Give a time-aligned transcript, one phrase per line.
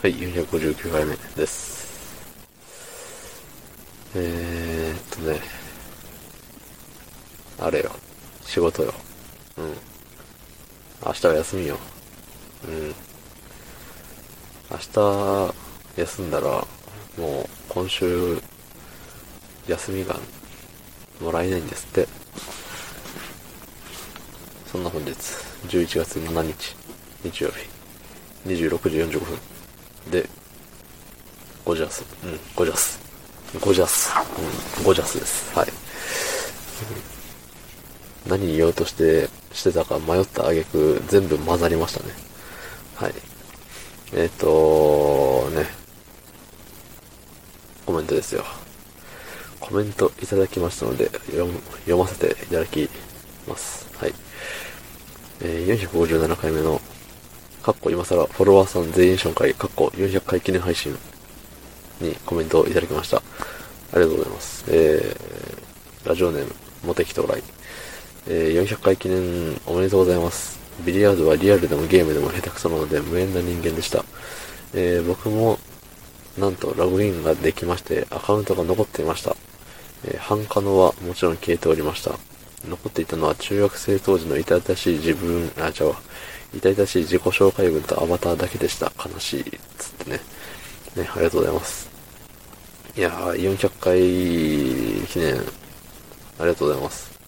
[0.00, 1.88] はい、459回目です。
[4.14, 5.40] えーっとね、
[7.58, 7.90] あれよ、
[8.42, 8.94] 仕事よ。
[9.56, 9.74] うん。
[11.04, 11.78] 明日は休みよ。
[12.68, 12.94] うん。
[14.70, 15.54] 明日、
[15.96, 16.46] 休んだら、
[17.16, 18.40] もう、今週、
[19.66, 20.14] 休みが、
[21.20, 22.06] もらえないんですって。
[24.70, 26.76] そんな本日、11月7日、
[27.24, 27.68] 日曜日、
[28.48, 29.57] 26時45分。
[30.10, 30.28] で、
[31.64, 32.04] ゴジャス。
[32.24, 32.98] うん、ゴジャス。
[33.60, 34.10] ゴジャス。
[34.78, 35.54] うん、ゴジャスです。
[35.56, 35.68] はい。
[38.26, 42.12] 何言おうとして、してたか迷った挙句、全部混ざりましたね。
[42.96, 43.14] はい。
[44.14, 45.66] えっ、とね。
[47.84, 48.44] コメントですよ。
[49.60, 52.88] コメントいただきましたので、読読ませていただき
[53.46, 53.86] ます。
[53.98, 54.14] はい。
[55.40, 56.80] えー、457回目の
[57.68, 60.96] かっこ今更フォロワーさん全員紹介、かっこ400回記念配信
[62.00, 63.18] にコメントをいただきました。
[63.18, 63.20] あ
[63.96, 64.64] りがとうございます。
[64.68, 66.54] えー、ラジオネーム、
[66.86, 67.42] モテキ到来。
[68.26, 70.58] えー、400回記念おめでとうございます。
[70.86, 74.02] ビリヤードはリアルでもゲームでも下手くそなので無縁な人間でした。
[74.72, 75.58] えー、僕も、
[76.38, 79.36] なんとログインができまして、アカウントが残っていました。
[80.06, 82.12] えー、半可能はもちろん消えておりました。
[82.66, 86.00] 残っていたのは中学生当時の痛々しい自分、あ、違うわ。
[86.54, 88.92] 痛々しい自己紹介文とアバターだけでした。
[88.98, 89.44] 悲しい。
[89.76, 90.20] つってね。
[90.96, 91.88] ね、ありがとうございます。
[92.96, 97.18] いやー、400回記念、ありがとうございます。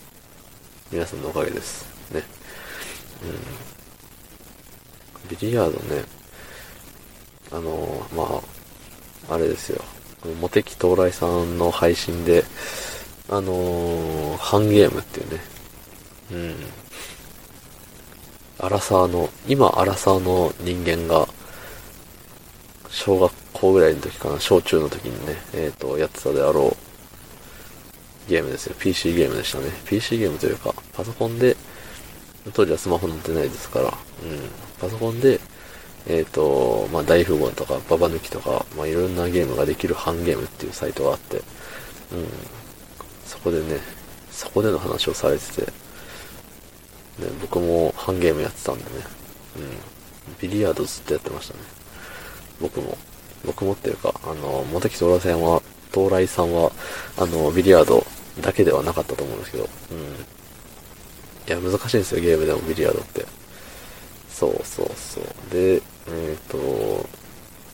[0.90, 1.84] 皆さんのおかげです。
[2.12, 2.24] ね。
[3.22, 3.26] う
[5.26, 5.28] ん。
[5.28, 6.02] ビリヤードね、
[7.52, 8.42] あのー、ま
[9.28, 9.84] あ、あれですよ。
[10.40, 12.44] モテキ到来さんの配信で、
[13.32, 15.40] あのー、ハンゲームっていうね、
[16.32, 16.54] うん。
[18.58, 21.28] アラサーの、今アラサーの人間が、
[22.88, 28.74] 小学校ぐらいの時かな、小中の時にね、えっ、と、やってたであろう、ゲームですよ。
[28.80, 29.66] PC ゲームでしたね。
[29.86, 31.56] PC ゲームというか、パソコンで、
[32.52, 33.92] 当時はスマホ乗ってないですから、うん。
[34.80, 35.38] パソコンで、
[36.08, 41.42] えっ、と、まあ、大富豪とか、ババ抜きとか、まあ、いろんなゲームができるハンゲームっていうサイトがあって、うん。
[43.30, 43.78] そこでね、
[44.32, 45.70] そこでの話をされてて、ね、
[47.40, 48.90] 僕もハンゲームやってたんでね。
[49.56, 49.62] うん。
[50.40, 51.60] ビリヤードずっとやってましたね。
[52.60, 52.98] 僕も。
[53.46, 55.62] 僕もっていうか、あの、モテキトラさんは、
[55.94, 56.72] 東来さんは、
[57.18, 58.04] あの、ビリヤード
[58.40, 59.98] だけではなかったと思うんですけど、うん。
[61.46, 63.24] いや、難しいんですよ、ゲームでもビリヤードって。
[64.28, 65.24] そうそうそう。
[65.54, 66.58] で、えっ、と、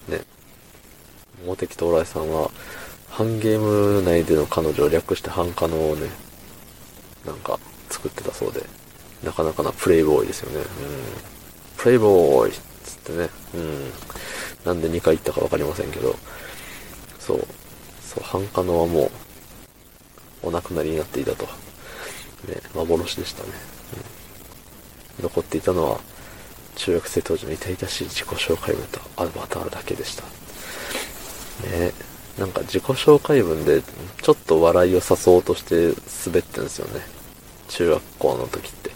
[0.06, 0.20] ね、
[1.46, 2.50] モテキ東来さんは、
[3.16, 6.06] ハンゲーム内での彼女を略してハンカノをね、
[7.24, 8.62] なんか作ってたそうで、
[9.24, 10.58] なかなかなプレイボーイですよね。
[10.58, 10.64] うん。
[11.78, 13.30] プレイボーイっつってね。
[13.54, 13.90] うん。
[14.66, 16.14] なんで2回言ったかわかりませんけど、
[17.18, 17.46] そう。
[18.02, 19.10] そう、ハンカノはも
[20.42, 21.46] う、お亡くなりになっていたと。
[21.46, 23.48] ね、幻でしたね。
[25.18, 26.00] うん、残っていたのは、
[26.74, 30.22] 中学生当時の痛々しい自己紹介文とアバターだけでした。
[31.66, 32.05] ね
[32.38, 33.82] なんか自己紹介文で、
[34.22, 35.94] ちょっと笑いを誘おうとして
[36.26, 37.00] 滑ってんですよね。
[37.68, 38.90] 中学校の時って。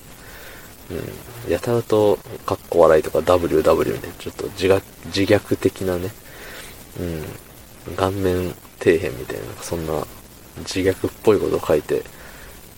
[1.46, 1.52] うん。
[1.52, 6.10] やたらと、かっこ笑いとか WW ね、ちょっと自虐、自虐的なね、
[7.88, 7.96] うん。
[7.96, 10.06] 顔面底辺みたいな、そんな
[10.58, 12.02] 自虐っぽいことを書いて、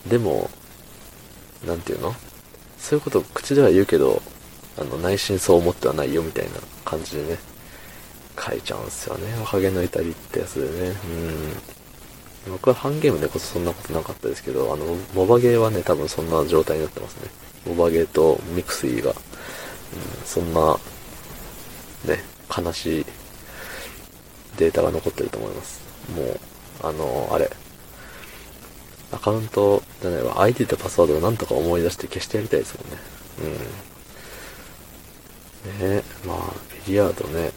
[0.06, 0.48] でも、
[1.66, 2.14] なんていうの？
[2.78, 4.22] そういうことを口では言うけど、
[4.78, 6.52] あの、内心そう思ってはないよみたいな
[6.84, 7.38] 感じでね、
[8.38, 9.34] 書いちゃうんすよね。
[9.40, 10.96] 若気の至りってやつでね。
[12.46, 12.52] うん。
[12.52, 17.30] 僕はハンゲームでこそそんなことなかったですけど、あの、モバゲーはね、多分そんな状態になってますね。
[17.66, 19.16] モバゲーとミクスイが、うん、
[20.24, 20.78] そんな、
[22.04, 22.24] ね、
[22.56, 23.06] 悲しい
[24.58, 25.80] データが残ってると思います。
[26.16, 26.40] もう、
[26.82, 27.50] あの、あれ、
[29.12, 32.98] アカウントじゃないわ、ID とパスワードをなんとか思い出して消してやりたいですもんね。
[35.82, 35.96] うん。
[35.96, 36.38] ねまあ、
[36.86, 37.52] ビリヤードね。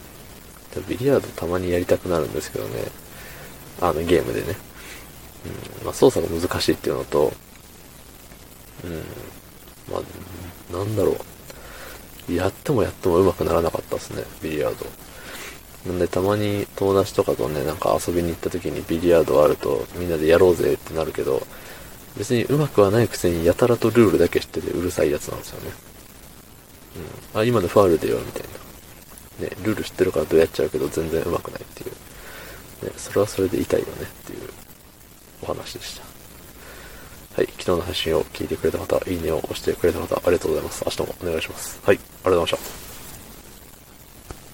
[0.82, 2.84] ビリヤードたまにやりたくなるんですけどね。
[3.82, 4.56] あの、ゲームでね。
[5.80, 5.86] うん。
[5.86, 7.34] まあ、操作が難しいっていうのと、
[8.84, 9.04] うん。
[9.94, 12.34] まあ、なんだろう。
[12.34, 14.86] やってもやっても上手くならなかったですね、ビリヤード。
[15.86, 21.46] なんでたまに友達とかとね、なんか遊びに行った時にビリヤードあるとみんなでやろうぜってなるけど、
[22.18, 25.72] 別に上手くはないくせにやたらとルールだけ知っててうるさいやつなんですよね。
[27.34, 27.40] うん。
[27.42, 28.50] あ、今のファールでよ、みたいな。
[29.40, 31.92] ね、ルール知ってるからどうやっちゃうけど全然上手くないっていう。
[32.86, 34.40] ね、それはそれで痛いよねっていう
[35.42, 36.04] お話でした。
[37.36, 40.84] はい、昨日の配信を聞いてくれた方、いいねを押してくれた方、ありがとうございます。
[40.86, 41.80] 明日もお願いします。
[41.84, 42.85] はい、ありがとうございました。